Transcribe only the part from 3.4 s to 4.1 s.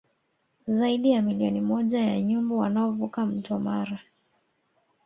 Mara